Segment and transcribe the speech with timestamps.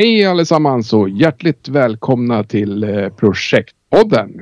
[0.00, 4.40] Hej allesammans och hjärtligt välkomna till eh, Projektpodden.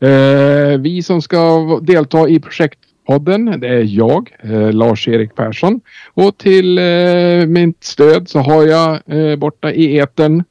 [0.00, 5.80] Eh, vi som ska delta i Projektpodden det är jag, eh, Lars-Erik Persson.
[6.14, 10.44] Och till eh, mitt stöd så har jag eh, borta i eten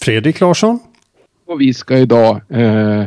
[0.00, 0.78] Fredrik Larsson.
[1.46, 3.04] Och vi ska idag eh,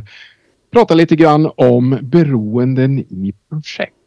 [0.71, 3.98] prata lite grann om beroenden i projekt.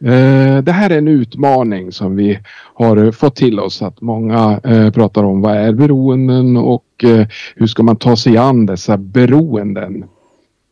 [0.00, 2.38] Eh, det här är en utmaning som vi
[2.74, 7.66] har fått till oss att många eh, pratar om vad är beroenden och eh, hur
[7.66, 10.04] ska man ta sig an dessa beroenden.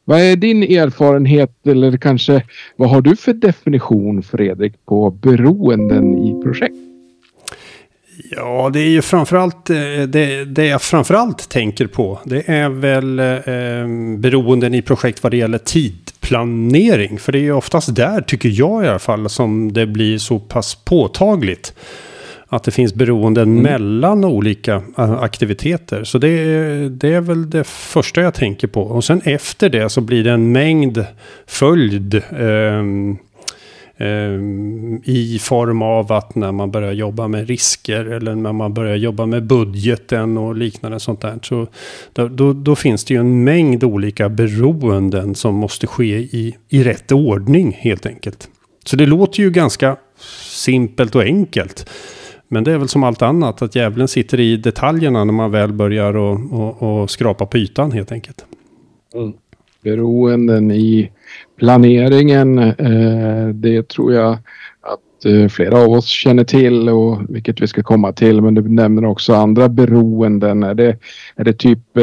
[0.04, 2.42] Vad är din erfarenhet eller kanske
[2.76, 6.93] vad har du för definition Fredrik på beroenden i projekt?
[8.16, 9.66] Ja, det är ju framförallt
[10.08, 12.20] det, det jag framförallt tänker på.
[12.24, 17.18] Det är väl eh, beroenden i projekt vad det gäller tidplanering.
[17.18, 20.38] För det är ju oftast där, tycker jag i alla fall, som det blir så
[20.38, 21.74] pass påtagligt.
[22.48, 23.62] Att det finns beroenden mm.
[23.62, 26.04] mellan olika aktiviteter.
[26.04, 28.82] Så det, det är väl det första jag tänker på.
[28.82, 31.04] Och sen efter det så blir det en mängd
[31.46, 32.14] följd.
[32.14, 32.82] Eh,
[33.98, 38.96] Ehm, I form av att när man börjar jobba med risker eller när man börjar
[38.96, 41.38] jobba med budgeten och liknande sånt där.
[41.42, 41.66] Så
[42.12, 46.84] då, då, då finns det ju en mängd olika beroenden som måste ske i, i
[46.84, 48.48] rätt ordning helt enkelt.
[48.84, 49.96] Så det låter ju ganska
[50.50, 51.90] simpelt och enkelt.
[52.48, 55.72] Men det är väl som allt annat, att djävulen sitter i detaljerna när man väl
[55.72, 58.44] börjar och, och, och skrapa på ytan helt enkelt.
[59.14, 59.32] Mm.
[59.84, 61.10] Beroenden i
[61.58, 62.58] planeringen.
[62.58, 64.32] Eh, det tror jag
[64.80, 68.42] att eh, flera av oss känner till och vilket vi ska komma till.
[68.42, 70.62] Men du nämner också andra beroenden.
[70.62, 70.96] Är det,
[71.36, 71.96] är det typ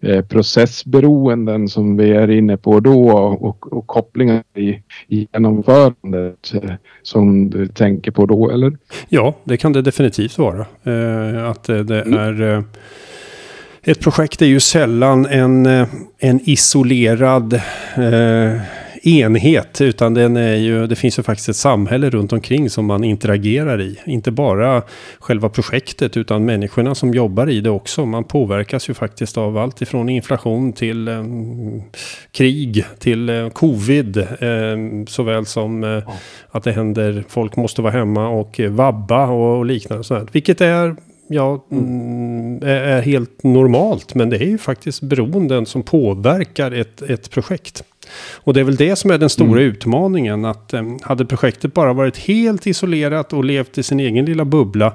[0.00, 4.68] eh, processberoenden som vi är inne på då och, och kopplingar i,
[5.08, 6.52] i genomförandet
[7.02, 8.78] som du tänker på då eller?
[9.08, 10.60] Ja, det kan det definitivt vara.
[11.50, 12.14] att det mm.
[12.14, 12.64] är
[13.86, 15.66] ett projekt är ju sällan en,
[16.18, 17.52] en isolerad
[17.96, 18.60] eh,
[19.02, 19.80] enhet.
[19.80, 23.80] Utan den är ju, det finns ju faktiskt ett samhälle runt omkring som man interagerar
[23.80, 23.98] i.
[24.04, 24.82] Inte bara
[25.18, 28.06] själva projektet utan människorna som jobbar i det också.
[28.06, 31.24] Man påverkas ju faktiskt av allt ifrån inflation till eh,
[32.32, 34.16] krig till eh, covid.
[34.18, 34.76] Eh,
[35.06, 36.02] såväl som eh,
[36.50, 40.04] att det händer, folk måste vara hemma och vabba och, och liknande.
[40.04, 40.26] Sådär.
[40.32, 40.96] Vilket är
[41.28, 44.14] ja, mm, är helt normalt.
[44.14, 47.84] Men det är ju faktiskt beroenden som påverkar ett, ett projekt.
[48.34, 49.72] Och det är väl det som är den stora mm.
[49.72, 50.44] utmaningen.
[50.44, 54.92] Att eh, hade projektet bara varit helt isolerat och levt i sin egen lilla bubbla.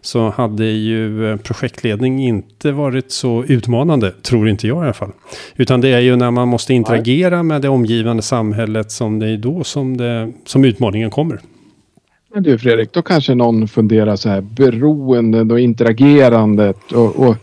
[0.00, 4.10] Så hade ju eh, projektledning inte varit så utmanande.
[4.10, 5.12] Tror inte jag i alla fall.
[5.56, 8.92] Utan det är ju när man måste interagera med det omgivande samhället.
[8.92, 11.40] Som det är då som, det, som utmaningen kommer.
[12.34, 17.36] Men du Fredrik, då kanske någon funderar så här beroendet och interagerandet och, och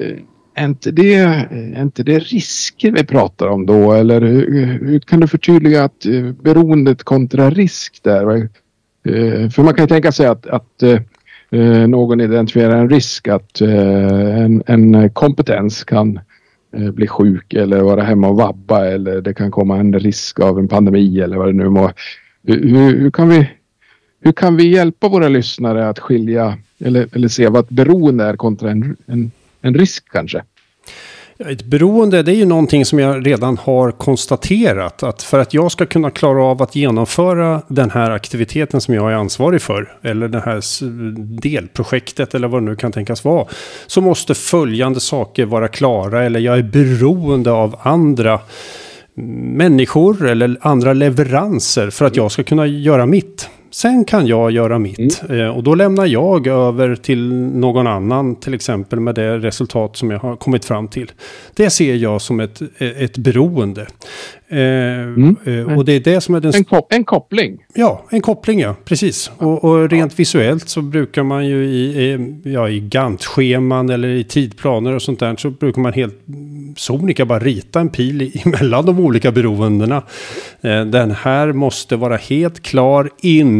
[0.00, 0.16] eh,
[0.54, 3.92] är inte, det, är inte det risker vi pratar om då?
[3.92, 8.48] Eller hur, hur kan du förtydliga att eh, beroendet kontra risk där?
[9.04, 10.82] Eh, för man kan ju tänka sig att, att
[11.88, 16.20] någon identifierar en risk att en, en kompetens kan
[16.92, 20.68] bli sjuk eller vara hemma och vabba eller det kan komma en risk av en
[20.68, 21.90] pandemi eller vad det nu må.
[22.46, 23.48] Hur, hur, kan, vi,
[24.22, 28.36] hur kan vi hjälpa våra lyssnare att skilja eller, eller se vad ett beroende är
[28.36, 29.30] kontra en, en
[29.62, 30.42] en risk kanske?
[31.38, 35.02] Ett beroende det är ju någonting som jag redan har konstaterat.
[35.02, 39.12] Att för att jag ska kunna klara av att genomföra den här aktiviteten som jag
[39.12, 39.96] är ansvarig för.
[40.02, 40.62] Eller det här
[41.40, 43.46] delprojektet eller vad det nu kan tänkas vara.
[43.86, 46.24] Så måste följande saker vara klara.
[46.24, 48.40] Eller jag är beroende av andra
[49.54, 53.48] människor eller andra leveranser för att jag ska kunna göra mitt.
[53.72, 55.22] Sen kan jag göra mitt.
[55.28, 55.40] Mm.
[55.40, 58.36] Eh, och då lämnar jag över till någon annan.
[58.36, 61.12] Till exempel med det resultat som jag har kommit fram till.
[61.54, 63.86] Det ser jag som ett, ett beroende.
[64.52, 65.36] Eh, mm.
[65.44, 66.54] Eh, och det är det som är den...
[66.54, 67.58] En, kop en koppling?
[67.74, 68.74] Ja, en koppling ja.
[68.84, 69.30] Precis.
[69.38, 70.16] Och, och rent ja.
[70.16, 75.36] visuellt så brukar man ju i, ja, i Gantt-scheman eller i tidplaner och sånt där.
[75.36, 76.24] Så brukar man helt
[76.76, 80.02] sonika bara rita en pil emellan de olika beroendena.
[80.60, 83.10] Den här måste vara helt klar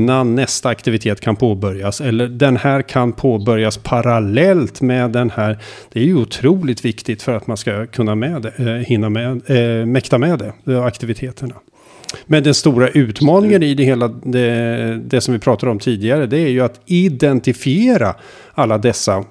[0.02, 2.00] innan nästa aktivitet kan påbörjas.
[2.00, 5.58] Eller den här kan påbörjas parallellt med den här.
[5.92, 9.50] Det är ju otroligt viktigt för att man ska kunna med det, eh, hinna med,
[9.50, 11.54] eh, mäkta med det aktiviteterna.
[12.26, 16.38] Men den stora utmaningen i det hela, det, det som vi pratade om tidigare, det
[16.38, 18.14] är ju att identifiera
[18.54, 19.24] alla dessa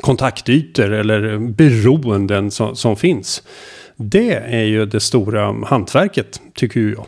[0.00, 3.42] kontaktytor eller beroenden som, som finns.
[3.96, 7.06] Det är ju det stora hantverket, tycker jag.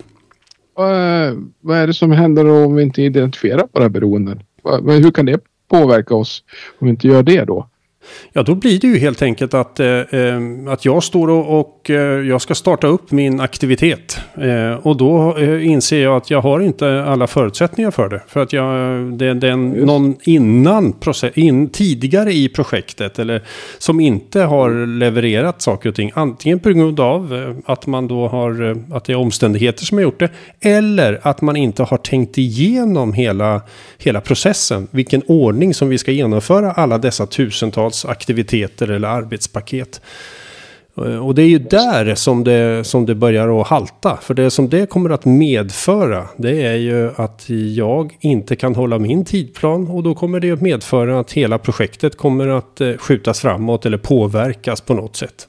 [1.61, 4.43] Vad är det som händer om vi inte identifierar våra beroenden?
[4.87, 5.41] Hur kan det
[5.71, 6.45] påverka oss
[6.79, 7.70] om vi inte gör det då?
[8.33, 11.91] Ja, då blir det ju helt enkelt att, eh, eh, att jag står och, och
[11.91, 14.21] eh, jag ska starta upp min aktivitet.
[14.35, 18.23] Eh, och då eh, inser jag att jag har inte alla förutsättningar för det.
[18.27, 18.73] För att jag,
[19.19, 23.43] det, det är någon innan process, in, tidigare i projektet eller
[23.79, 26.13] som inte har levererat saker och ting.
[26.15, 30.21] Antingen på grund av att man då har, att det är omständigheter som har gjort
[30.21, 30.31] det.
[30.61, 33.63] Eller att man inte har tänkt igenom hela,
[33.99, 34.89] hela processen.
[34.91, 40.01] Vilken ordning som vi ska genomföra alla dessa tusentals aktiviteter eller arbetspaket.
[40.97, 44.19] Eh, och det är ju där som det, som det börjar att halta.
[44.23, 47.45] För det som det kommer att medföra det är ju att
[47.75, 49.89] jag inte kan hålla min tidplan.
[49.89, 53.99] Och då kommer det att medföra att hela projektet kommer att eh, skjutas framåt eller
[53.99, 55.49] påverkas på något sätt.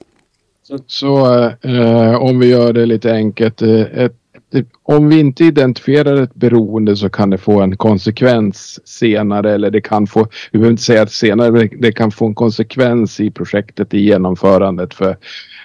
[0.64, 3.62] Så, så eh, om vi gör det lite enkelt.
[3.62, 4.21] Eh, ett
[4.56, 9.72] ett om vi inte identifierar ett beroende så kan det få en konsekvens senare eller
[9.72, 13.20] det kan få, vi behöver inte säga att senare, men det kan få en konsekvens
[13.20, 15.18] i projektet i genomförandet för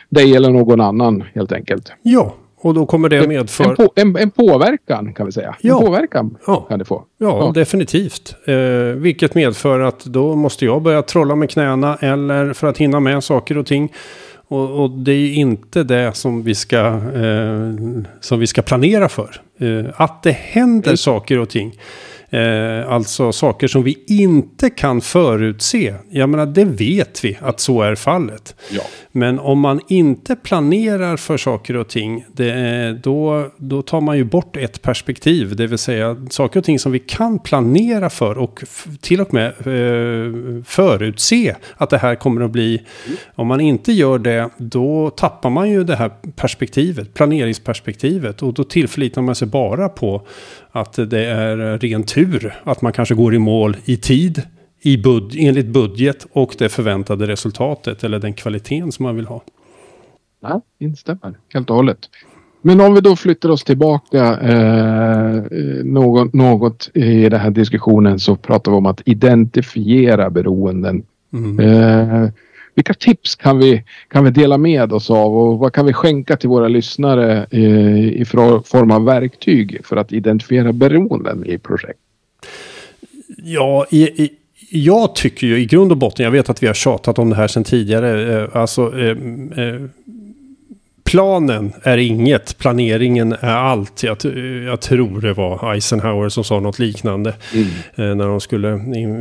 [0.08, 1.92] dig eller någon annan helt enkelt.
[2.02, 2.34] Ja,
[2.66, 3.68] och då kommer det medföra...
[3.68, 5.56] En, på, en, en, påverkan kan vi säga.
[5.60, 5.78] Ja.
[5.78, 6.66] En påverkan ja.
[6.68, 7.04] kan det få.
[7.18, 7.52] Ja, ja.
[7.54, 8.34] definitivt.
[8.46, 8.54] Eh,
[8.96, 13.24] vilket medför att då måste jag börja trolla med knäna eller för att hinna med
[13.24, 13.92] saker och ting
[14.48, 17.74] och, och, det är inte det som vi ska, eh,
[18.20, 19.40] som vi ska planera för.
[19.58, 21.74] Eh, att det händer saker och ting.
[22.30, 25.94] Eh, alltså saker som vi inte kan förutse.
[26.10, 28.54] Jag menar, det vet vi att så är fallet.
[28.70, 28.82] Ja.
[29.12, 34.24] Men om man inte planerar för saker och ting, det, då, då tar man ju
[34.24, 35.56] bort ett perspektiv.
[35.56, 38.64] Det vill säga saker och ting som vi kan planera för och
[39.00, 42.82] till och med eh, förutse att det här kommer att bli.
[43.06, 43.18] Mm.
[43.34, 48.42] Om man inte gör det, då tappar man ju det här perspektivet, planeringsperspektivet.
[48.42, 50.26] Och då tillförlitar man sig bara på
[50.80, 54.42] att det är ren tur att man kanske går i mål i tid
[54.80, 59.42] i bud enligt budget och det förväntade resultatet eller den kvaliteten som man vill ha.
[60.42, 61.98] Ja, instämmer helt och hållet.
[62.62, 65.42] Men om vi då flyttar oss tillbaka eh,
[65.84, 71.02] något, något i den här diskussionen så pratar vi om att identifiera beroenden.
[71.32, 71.60] Mm.
[71.60, 72.30] Eh,
[72.76, 76.36] vilka tips kan vi, kan vi dela med oss av och vad kan vi skänka
[76.36, 78.24] till våra lyssnare eh, i
[78.64, 81.98] form av verktyg för att identifiera beroenden i projekt?
[83.36, 84.30] Ja, i, i,
[84.70, 87.36] jag tycker ju i grund och botten, jag vet att vi har tjatat om det
[87.36, 89.82] här sedan tidigare, eh, alltså eh, eh
[91.06, 94.02] planen är inget, planeringen är allt.
[94.02, 94.16] Jag,
[94.66, 97.34] jag, tror det var Eisenhower som sa något liknande.
[97.54, 97.66] Mm.
[97.94, 98.72] Eh, när de skulle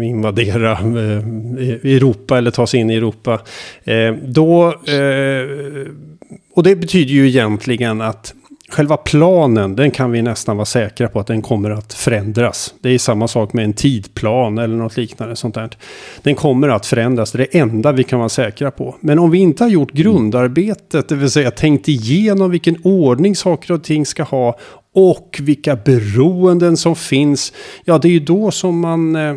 [0.06, 1.18] invadera eh,
[1.96, 3.40] Europa eller ta sig in i Europa.
[3.84, 4.74] Eh, då,
[6.54, 8.34] och det betyder ju egentligen att
[8.70, 12.74] Själva planen, den kan vi nästan vara säkra på att den kommer att förändras.
[12.82, 15.70] Det är samma sak med en tidplan eller något liknande sånt där.
[16.22, 18.96] Den kommer att förändras, det är det enda vi kan vara säkra på.
[19.00, 23.74] Men om vi inte har gjort grundarbetet, det vill säga tänkt igenom vilken ordning saker
[23.74, 24.58] och ting ska ha
[24.98, 27.54] och vilka beroenden som finns.
[27.86, 29.34] Ja, det är ju då som man, eh,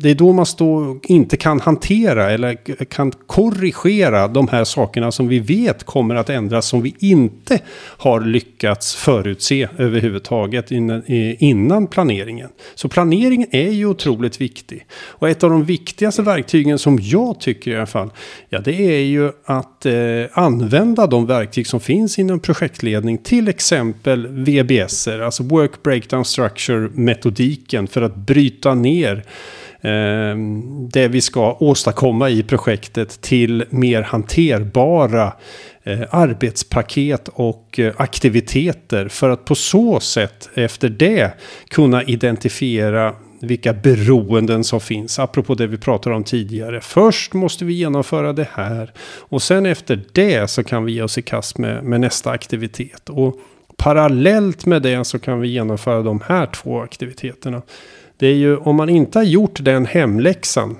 [0.00, 5.28] det är då man stå, inte kan hantera eller kan korrigera de här sakerna som
[5.28, 11.02] vi vet kommer att ändras, som vi inte har lyckats förutse överhuvudtaget innan,
[11.38, 12.48] innan planeringen.
[12.74, 14.86] Så planeringen är ju otroligt viktig.
[14.92, 18.10] Och ett av de viktigaste verktygen som jag tycker i alla fall,
[18.48, 19.94] ja det är ju att eh,
[20.32, 26.88] använda de verktyg som finns inom projektledning, till exempel VBS processer, alltså work breakdown structure
[26.94, 29.24] metodiken för att bryta ner
[29.80, 30.36] eh,
[30.92, 35.32] det vi ska åstadkomma i projektet till mer hanterbara
[35.84, 41.32] eh, arbetspaket och eh, aktiviteter för att på så sätt efter det
[41.68, 45.18] kunna identifiera vilka beroenden som finns.
[45.18, 46.80] Apropå det vi pratade om tidigare.
[46.80, 48.92] Först måste vi genomföra det här.
[49.30, 53.08] Och sen efter det så kan vi ge oss i kast med, med nästa aktivitet.
[53.08, 53.36] Och
[53.80, 57.62] parallellt med det så kan vi genomföra de här två aktiviteterna.
[58.16, 60.76] Det är ju om man inte har gjort den hemläxan.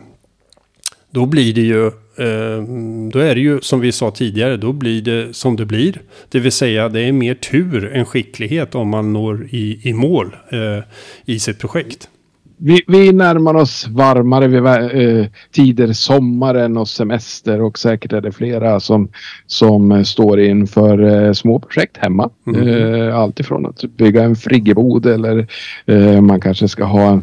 [1.10, 2.62] Då blir det ju eh,
[3.12, 6.00] då är det ju som vi sa tidigare, då blir det som det blir.
[6.28, 10.36] Det vill säga det är mer tur än skicklighet om man når i, i mål
[10.48, 10.84] eh,
[11.24, 12.08] i sitt projekt
[12.62, 18.32] vi, vi närmar oss varmare vid, eh, tider, sommaren och semester och säkert är det
[18.32, 19.08] flera som,
[19.46, 22.30] som står inför eh, små projekt hemma.
[22.46, 22.68] Mm.
[22.68, 25.46] Eh, allt ifrån att bygga en friggebod eller
[25.86, 27.20] eh, man kanske ska ha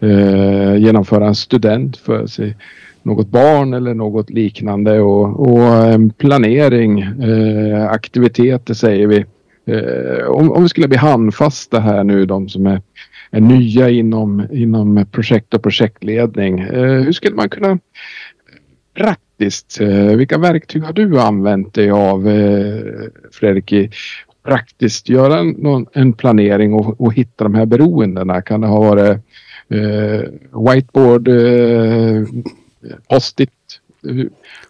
[0.00, 2.56] eh, genomföra en student för sig
[3.02, 9.24] något barn eller något liknande och, och planering, eh, aktiviteter säger vi.
[9.66, 12.80] Eh, om, om vi skulle bli handfasta här nu, de som är
[13.30, 16.60] nya inom, inom projekt och projektledning.
[16.60, 17.78] Eh, hur skulle man kunna
[18.98, 19.80] praktiskt.
[19.80, 22.82] Eh, vilka verktyg har du använt dig av eh,
[23.32, 23.90] Fredrik i
[24.44, 28.42] praktiskt göra en, en planering och, och, hitta de här beroendena?
[28.42, 29.18] Kan det ha varit
[29.68, 32.22] eh, whiteboard, eh,
[33.08, 33.50] post-it?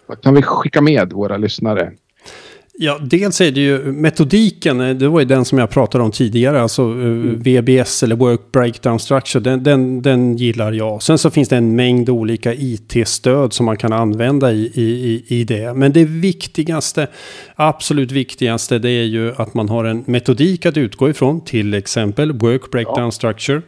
[0.06, 1.92] Vad kan vi skicka med våra lyssnare?
[2.80, 6.10] Ja, dels är det ju metodiken, eh, det var ju den som jag pratade om
[6.10, 7.42] tidigare, alltså eh, mm.
[7.42, 11.02] VBS eller Work Breakdown Structure, den, den, den, gillar jag.
[11.02, 15.44] Sen så finns det en mängd olika IT-stöd som man kan använda i, i, i
[15.44, 15.74] det.
[15.74, 17.06] Men det viktigaste,
[17.56, 22.32] absolut viktigaste, det är ju att man har en metodik att utgå ifrån, till exempel
[22.32, 23.10] Work Breakdown ja.
[23.10, 23.62] Structure.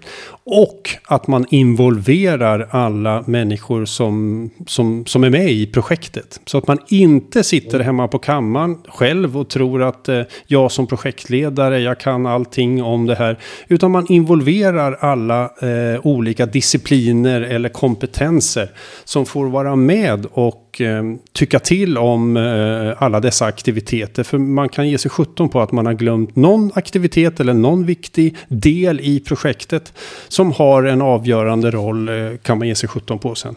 [0.44, 6.40] Och att man involverar alla människor som, som, som är med i projektet.
[6.46, 10.86] Så att man inte sitter hemma på kammaren själv och tror att eh, jag som
[10.86, 13.38] projektledare, jag kan allting om det här.
[13.68, 18.70] Utan man involverar alla eh, olika discipliner eller kompetenser
[19.04, 24.22] som får vara med och eh, tycka till om eh, alla dessa aktiviteter.
[24.22, 27.86] För man kan ge sig 17 på att man har glömt någon aktivitet eller någon
[27.86, 29.92] viktig del i projektet
[30.28, 33.56] som har en avgörande roll eh, kan man ge sig 17 på sen.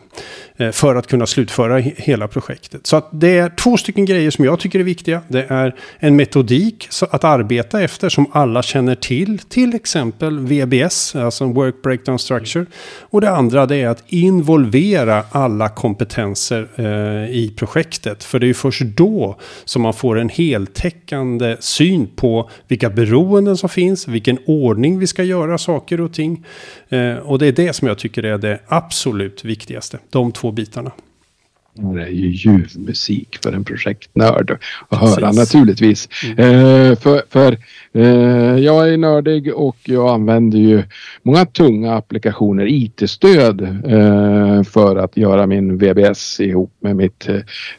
[0.58, 2.88] Eh, för att kunna slutföra hela projektet.
[2.88, 5.22] Så att det är två stycken grejer som jag tycker är viktiga.
[5.27, 9.39] Det är en metodik att arbeta efter som alla känner till.
[9.39, 12.65] Till exempel VBS, alltså Work Breakdown Structure.
[13.00, 18.24] Och det andra det är att involvera alla kompetenser eh, Eh, i projektet.
[18.24, 23.57] För det är ju först då som man får en heltäckande syn på vilka beroenden
[23.57, 26.45] som finns, vilken ordning vi ska göra saker och ting.
[26.89, 30.00] Eh, och det är det som jag tycker är det absolut viktigaste.
[30.10, 30.91] De två bitarna.
[31.75, 34.57] Det är ju ljuv musik för en projektnörd
[34.89, 36.09] att höra naturligtvis.
[36.23, 36.39] Mm.
[36.39, 37.57] Eh, för för
[37.93, 40.83] eh, jag är nördig och jag använder ju
[41.23, 47.29] många tunga applikationer, IT-stöd eh, för att göra min VBS ihop med mitt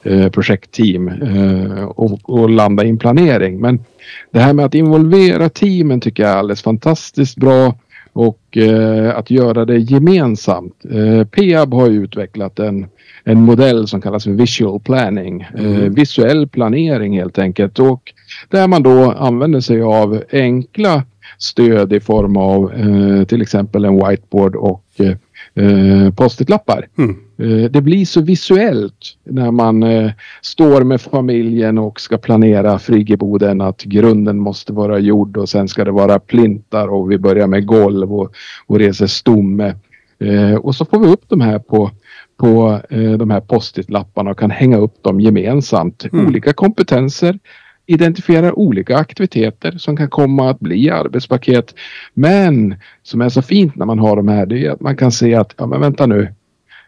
[0.03, 3.61] eh, projektteam eh, och, och landa i en planering.
[3.61, 3.85] Men
[4.31, 7.75] det här med att involvera teamen tycker jag är alldeles fantastiskt bra
[8.15, 10.85] och eh, att göra det gemensamt.
[10.91, 12.87] Eh, Peab har utvecklat en,
[13.25, 15.41] en modell som kallas för visual planning.
[15.41, 15.95] Eh, mm.
[15.95, 18.13] visuell planering helt enkelt och
[18.49, 21.03] där man då använder sig av enkla
[21.39, 26.87] stöd i form av eh, till exempel en whiteboard och eh, eh, post-it-lappar.
[26.99, 27.17] Mm.
[27.39, 30.11] Eh, det blir så visuellt när man eh,
[30.43, 35.85] står med familjen och ska planera friggeboden att grunden måste vara gjord och sen ska
[35.85, 38.35] det vara plintar och vi börjar med golv och,
[38.67, 39.75] och reser stomme.
[40.19, 41.91] Eh, och så får vi upp de här på
[42.37, 42.81] på
[43.19, 46.05] de här post-it-lapparna och kan hänga upp dem gemensamt.
[46.13, 46.27] Mm.
[46.27, 47.39] Olika kompetenser,
[47.87, 51.75] identifierar olika aktiviteter som kan komma att bli arbetspaket.
[52.15, 55.13] Men som är så fint när man har de här, det är att man kan
[55.13, 56.29] se att, ja men vänta nu,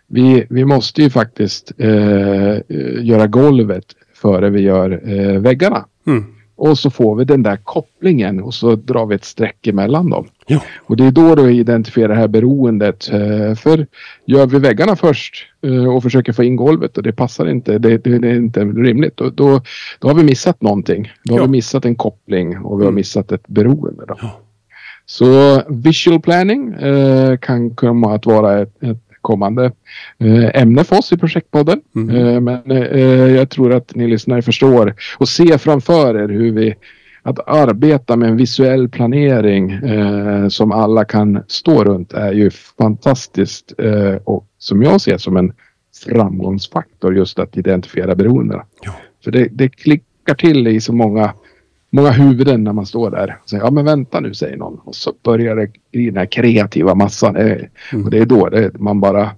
[0.07, 2.59] vi, vi måste ju faktiskt eh,
[3.01, 3.85] göra golvet
[4.15, 5.87] före vi gör eh, väggarna.
[6.07, 6.25] Mm.
[6.57, 10.27] Och så får vi den där kopplingen och så drar vi ett streck emellan dem.
[10.47, 10.63] Ja.
[10.79, 13.11] Och det är då du identifierar det här beroendet.
[13.13, 13.87] Eh, för
[14.27, 17.99] gör vi väggarna först eh, och försöker få in golvet och det passar inte, det,
[17.99, 19.17] det, är inte rimligt.
[19.17, 19.63] Då, då,
[19.99, 21.13] då, har vi missat någonting.
[21.25, 21.45] Då har ja.
[21.45, 22.95] vi missat en koppling och vi har mm.
[22.95, 24.05] missat ett beroende.
[24.09, 24.15] Då.
[24.23, 24.41] Ja.
[25.07, 29.73] Så visual planning eh, kan komma att vara ett, ett kommande
[30.19, 31.81] eh, ämne för oss i projektpodden.
[31.97, 32.17] Mm.
[32.17, 36.75] Eh, men eh, jag tror att ni lyssnare förstår och ser framför er hur vi
[37.23, 43.73] att arbeta med en visuell planering eh, som alla kan stå runt är ju fantastiskt
[43.79, 45.53] eh, och som jag ser som en
[46.05, 48.65] framgångsfaktor just att identifiera beroendena.
[48.83, 48.93] Ja.
[49.25, 51.33] För det, det klickar till i så många
[51.91, 53.39] många huvuden när man står där.
[53.43, 54.79] Och säger, ja men vänta nu säger någon.
[54.85, 57.37] Och så börjar det i den här kreativa massan.
[57.37, 58.05] Mm.
[58.05, 59.31] Och det är då det, man bara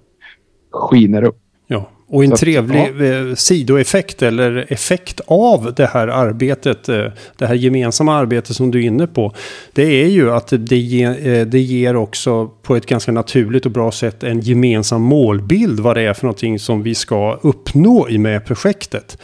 [0.71, 1.37] skiner upp.
[1.67, 3.05] Ja, och en så trevlig att, ja.
[3.05, 7.05] Eh, sidoeffekt eller effekt av det här arbetet, eh,
[7.37, 9.33] det här gemensamma arbetet som du är inne på,
[9.73, 13.71] det är ju att det, ge, eh, det ger också på ett ganska naturligt och
[13.71, 18.45] bra sätt en gemensam målbild vad det är för någonting som vi ska uppnå med
[18.45, 19.17] projektet.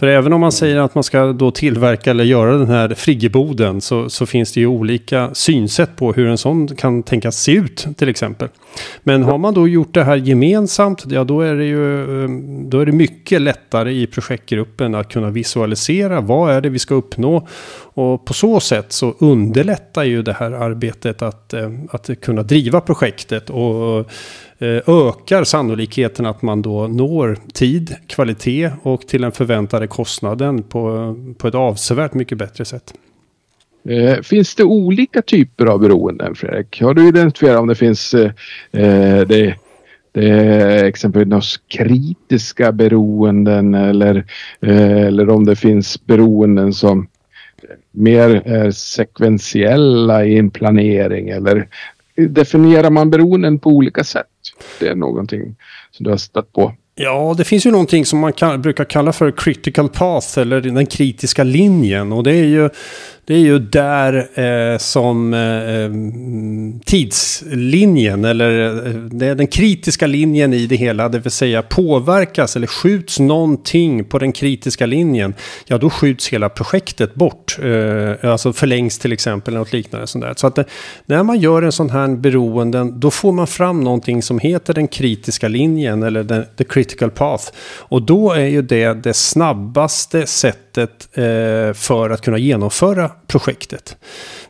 [0.00, 3.80] För även om man säger att man ska då tillverka eller göra den här friggeboden
[3.80, 7.86] så, så finns det ju olika synsätt på hur en sån kan tänkas se ut
[7.96, 8.48] till exempel.
[9.02, 12.30] Men har man då gjort det här gemensamt, ja då är det ju eh,
[12.68, 16.94] då är det mycket lättare i projektgruppen att kunna visualisera vad är det vi ska
[16.94, 17.48] uppnå.
[17.94, 22.80] Och på så sätt så underlättar ju det här arbetet att, eh, att kunna driva
[22.80, 24.10] projektet och
[24.62, 31.14] Eh, ökar sannolikheten att man då når tid, kvalitet och till den förväntade kostnaden på,
[31.38, 32.94] på ett avsevärt mycket bättre sätt.
[33.88, 36.82] Eh, finns det olika typer av beroenden Fredrik?
[36.82, 38.30] Har du identifierat om det finns eh,
[38.72, 39.54] eh det,
[40.12, 44.24] det exempelvis kritiska beroenden eller,
[44.60, 47.08] eh, eller om det finns beroenden som
[47.90, 51.68] mer är sekventiella i en planering eller
[52.16, 54.26] definierar man beroenden på olika sätt?
[54.80, 55.56] Det är någonting
[55.90, 56.72] som du har stött på.
[56.94, 60.86] Ja, det finns ju någonting som man kan, brukar kalla för critical path eller den
[60.86, 62.12] kritiska linjen.
[62.12, 62.70] Och det är ju
[63.24, 65.90] det är ju där eh, som eh, eh
[66.84, 72.56] tidslinjen eller eh, det är den kritiska linjen i det hela, det vill säga påverkas
[72.56, 75.34] eller skjuts någonting på den kritiska linjen,
[75.66, 77.58] ja då skjuts hela projektet bort.
[77.62, 80.06] Eh, alltså förlängs till exempel något liknande.
[80.06, 80.34] Sånt där.
[80.36, 80.64] Så att det,
[81.06, 84.88] när man gör en sån här beroenden, då får man fram någonting som heter den
[84.88, 87.44] kritiska linjen eller den, the critical path.
[87.78, 93.96] Och då är ju det det snabbaste sättet sättet eh, för att kunna genomföra projektet.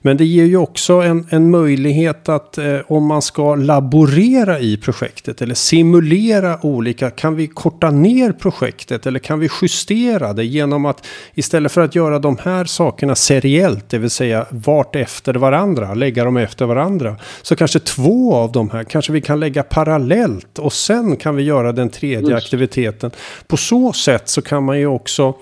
[0.03, 4.77] Men det ger ju också en, en möjlighet att eh, om man ska laborera i
[4.77, 10.87] projektet eller simulera olika, kan vi korta ner projektet eller kan vi justera det genom
[10.87, 15.95] att istället för att göra de här sakerna seriellt, det vill säga vart efter varandra,
[15.95, 20.59] lägga dem efter varandra, så kanske två av de här kanske vi kan lägga parallellt
[20.59, 22.45] och sen kan vi göra den tredje Just.
[22.45, 23.11] aktiviteten.
[23.47, 25.35] På så sätt så kan man ju också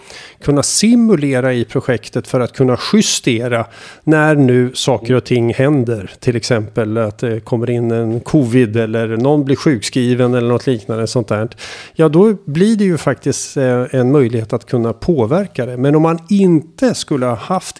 [0.43, 3.67] kunna simulera i projektet för att kunna justera
[4.05, 6.11] när nu saker och ting händer.
[6.21, 11.07] Till exempel att det kommer in en covid eller någon blir sjukskriven eller något liknande
[11.07, 11.49] sånt där.
[11.95, 15.77] Ja, då blir det ju faktiskt eh, en möjlighet att kunna påverka det.
[15.77, 17.77] Men om man inte skulle ha haft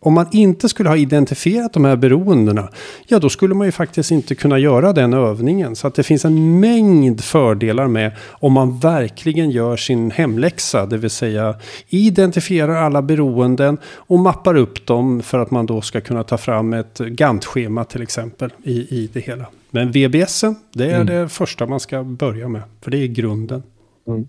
[0.00, 2.68] om man inte skulle ha identifierat de här beroendena,
[3.06, 5.76] ja då skulle man ju faktiskt inte kunna göra den övningen.
[5.76, 10.98] Så att det finns en mängd fördelar med om man verkligen gör sin hemläxa, det
[10.98, 11.54] vill säga
[11.88, 16.72] identifierar alla beroenden och mappar upp dem för att man då ska kunna ta fram
[16.72, 19.46] ett Gantt-schema till exempel i, i det hela.
[19.70, 21.06] Men VBS, det är mm.
[21.06, 23.62] det första man ska börja med, för det är grunden.
[24.06, 24.28] Mm.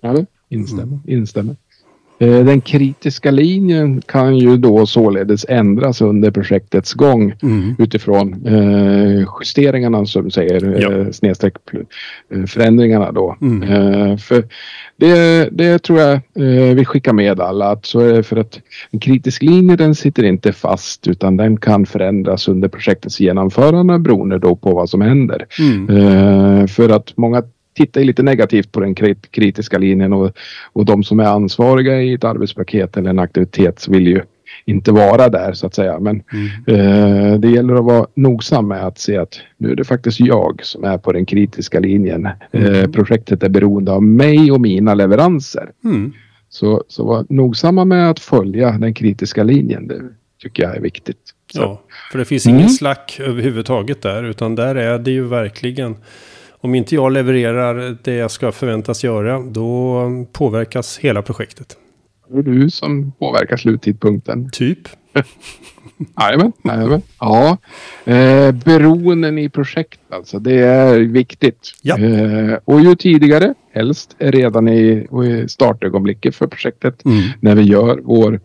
[0.00, 0.82] Ja, instämmer.
[0.82, 1.00] Mm.
[1.06, 1.56] instämmer.
[2.20, 7.74] Eh, den kritiska linjen kan ju då således ändras under projektets gång mm.
[7.78, 10.92] utifrån eh, justeringarna som säger, ja.
[10.92, 11.54] eh, snedstreck
[12.46, 13.36] förändringarna då.
[13.40, 14.18] Mm.
[14.18, 14.44] För
[14.96, 16.20] det, det tror jag
[16.74, 20.22] vi skickar med alla att så är det för att en kritisk linje den sitter
[20.22, 25.46] inte fast utan den kan förändras under projektets genomförande beroende då på vad som händer.
[25.58, 26.68] Mm.
[26.68, 27.42] för att många
[27.74, 28.94] tittar lite negativt på den
[29.30, 30.32] kritiska linjen och,
[30.72, 34.20] och de som är ansvariga i ett arbetspaket eller en aktivitet vill ju
[34.64, 36.00] inte vara där så att säga.
[36.00, 36.48] Men mm.
[36.66, 40.60] eh, det gäller att vara nogsam med att se att nu är det faktiskt jag
[40.64, 42.28] som är på den kritiska linjen.
[42.52, 42.74] Mm.
[42.74, 45.70] Eh, projektet är beroende av mig och mina leveranser.
[45.84, 46.12] Mm.
[46.48, 49.86] Så, så var nogsamma med att följa den kritiska linjen.
[49.86, 50.00] Det
[50.42, 51.34] tycker jag är viktigt.
[51.52, 51.60] Så.
[51.60, 52.70] Ja, för det finns ingen mm.
[52.70, 55.96] slack överhuvudtaget där utan där är det ju verkligen
[56.60, 61.76] om inte jag levererar det jag ska förväntas göra, då påverkas hela projektet.
[62.28, 64.50] Det är du som påverkar sluttidpunkten.
[64.50, 64.78] Typ.
[66.20, 67.02] Jajamän, jajamän.
[67.20, 67.56] Ja,
[68.04, 70.38] eh, beroenden i projekt alltså.
[70.38, 71.74] Det är viktigt.
[71.82, 71.98] Ja.
[71.98, 77.22] Eh, och ju tidigare, helst redan i, i startögonblicket för projektet, mm.
[77.40, 78.40] när vi gör vår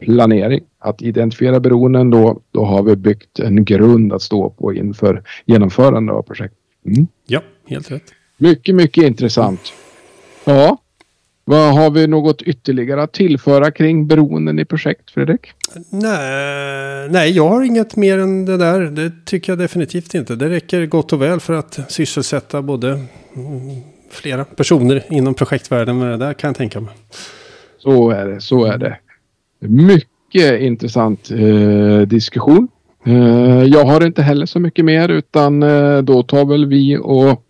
[0.00, 0.60] planering.
[0.80, 6.12] Att identifiera beroenden då, då har vi byggt en grund att stå på inför genomförande
[6.12, 6.58] av projektet.
[6.86, 7.06] Mm.
[7.26, 8.02] Ja, helt rätt.
[8.36, 9.72] Mycket, mycket intressant.
[10.44, 10.78] Ja,
[11.44, 15.40] vad har vi något ytterligare att tillföra kring beroenden i projekt, Fredrik?
[15.90, 18.80] Nej, nej, jag har inget mer än det där.
[18.80, 20.36] Det tycker jag definitivt inte.
[20.36, 23.04] Det räcker gott och väl för att sysselsätta både
[24.10, 26.94] flera personer inom projektvärlden med det där kan jag tänka mig.
[27.78, 28.98] Så är det, så är det.
[29.60, 32.68] Mycket intressant eh, diskussion.
[33.06, 37.44] Eh, jag har inte heller så mycket mer utan eh, då tar väl vi och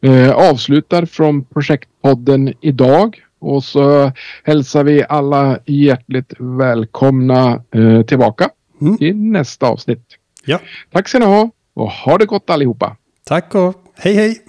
[0.00, 3.22] eh, avslutar från projektpodden idag.
[3.38, 4.12] Och så
[4.44, 7.62] hälsar vi alla hjärtligt välkomna
[8.06, 8.96] tillbaka mm.
[9.00, 10.04] i nästa avsnitt.
[10.44, 10.60] Ja.
[10.90, 12.96] Tack ska ni ha och ha det gott allihopa.
[13.24, 14.42] Tack och hej hej.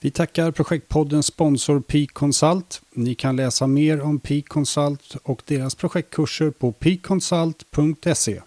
[0.00, 2.82] Vi tackar projektpoddens sponsor Peak Consult.
[2.94, 8.40] Ni kan läsa mer om Peak Consult och deras projektkurser på peakconsult.se.